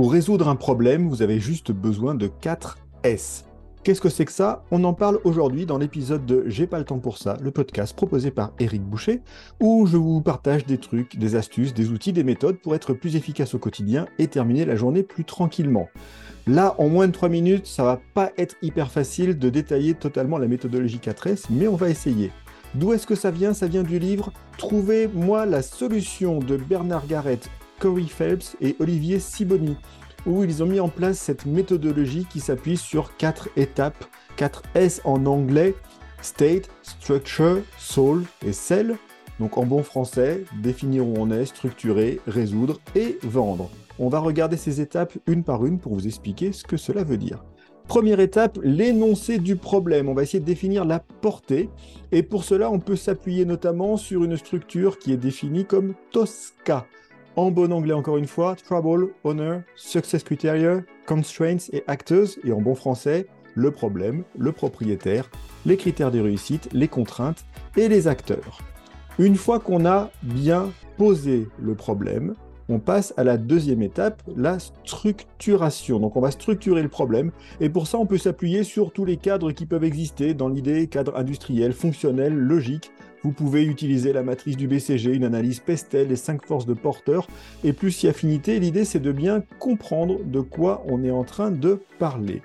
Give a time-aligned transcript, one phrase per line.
[0.00, 3.44] Pour résoudre un problème, vous avez juste besoin de 4 S.
[3.84, 4.64] Qu'est-ce que c'est que ça?
[4.70, 7.94] On en parle aujourd'hui dans l'épisode de J'ai pas le temps pour ça, le podcast
[7.94, 9.20] proposé par Eric Boucher,
[9.60, 13.14] où je vous partage des trucs, des astuces, des outils, des méthodes pour être plus
[13.14, 15.90] efficace au quotidien et terminer la journée plus tranquillement.
[16.46, 20.38] Là, en moins de 3 minutes, ça va pas être hyper facile de détailler totalement
[20.38, 22.32] la méthodologie 4S, mais on va essayer.
[22.74, 23.52] D'où est-ce que ça vient?
[23.52, 27.50] Ça vient du livre Trouvez-moi la solution de Bernard Garrett,
[27.80, 29.76] Corey Phelps et Olivier Siboni,
[30.26, 34.04] où ils ont mis en place cette méthodologie qui s'appuie sur quatre étapes,
[34.36, 35.74] 4 S en anglais,
[36.22, 38.96] State, Structure, Soul et Cell.
[39.40, 43.70] Donc en bon français, définir où on est, structurer, résoudre et vendre.
[43.98, 47.16] On va regarder ces étapes une par une pour vous expliquer ce que cela veut
[47.16, 47.42] dire.
[47.88, 50.08] Première étape, l'énoncé du problème.
[50.08, 51.70] On va essayer de définir la portée.
[52.12, 56.86] Et pour cela, on peut s'appuyer notamment sur une structure qui est définie comme TOSCA.
[57.40, 62.28] En bon anglais, encore une fois, Trouble, Honor, Success Criteria, Constraints et Actors.
[62.44, 65.30] Et en bon français, le problème, le propriétaire,
[65.64, 67.46] les critères de réussite, les contraintes
[67.78, 68.58] et les acteurs.
[69.18, 72.34] Une fois qu'on a bien posé le problème,
[72.68, 75.98] on passe à la deuxième étape, la structuration.
[75.98, 79.16] Donc on va structurer le problème et pour ça on peut s'appuyer sur tous les
[79.16, 82.92] cadres qui peuvent exister dans l'idée cadre industriel, fonctionnel, logique.
[83.22, 87.26] Vous pouvez utiliser la matrice du BCG, une analyse Pestel, les cinq forces de porteur
[87.64, 88.58] et plus si affinité.
[88.58, 92.40] L'idée c'est de bien comprendre de quoi on est en train de parler.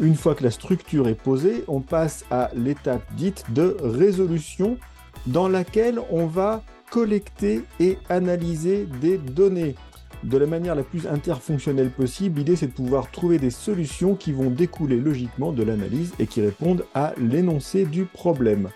[0.00, 4.78] Une fois que la structure est posée, on passe à l'étape dite de résolution
[5.26, 9.76] dans laquelle on va collecter et analyser des données
[10.24, 12.38] de la manière la plus interfonctionnelle possible.
[12.38, 16.40] L'idée, c'est de pouvoir trouver des solutions qui vont découler logiquement de l'analyse et qui
[16.40, 18.68] répondent à l'énoncé du problème.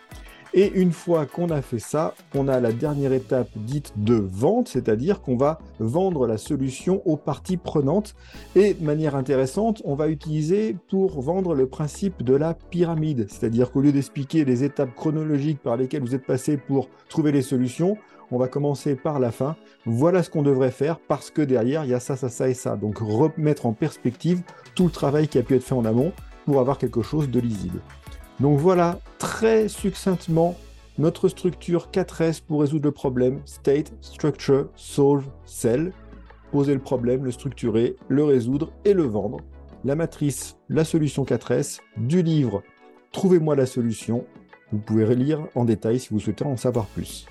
[0.57, 4.69] Et une fois qu'on a fait ça, on a la dernière étape dite de vente,
[4.69, 8.15] c'est-à-dire qu'on va vendre la solution aux parties prenantes.
[8.55, 13.73] Et de manière intéressante, on va utiliser pour vendre le principe de la pyramide, c'est-à-dire
[13.73, 17.97] qu'au lieu d'expliquer les étapes chronologiques par lesquelles vous êtes passé pour trouver les solutions,
[18.31, 19.57] on va commencer par la fin.
[19.87, 22.55] Voilà ce qu'on devrait faire parce que derrière, il y a ça, ça, ça et
[22.55, 22.77] ça.
[22.77, 24.43] Donc remettre en perspective
[24.77, 26.13] tout le travail qui a pu être fait en amont
[26.45, 27.81] pour avoir quelque chose de lisible.
[28.40, 30.56] Donc voilà très succinctement
[30.98, 35.92] notre structure 4S pour résoudre le problème State, Structure, Solve, Sell.
[36.52, 39.39] Poser le problème, le structurer, le résoudre et le vendre.
[39.84, 42.62] La matrice, la solution 4S, du livre
[43.11, 44.24] Trouvez-moi la solution.
[44.72, 47.27] Vous pouvez relire en détail si vous souhaitez en savoir plus.